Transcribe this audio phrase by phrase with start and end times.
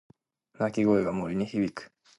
[0.55, 1.91] 鳴き声が森に響く。